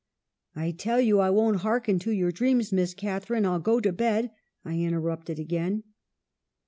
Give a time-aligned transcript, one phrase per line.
[0.55, 3.45] "'I tell you, I won't hearken to your dreams, Miss Catharine.
[3.45, 4.31] I'll go to bed,'
[4.65, 5.83] I interrupted again.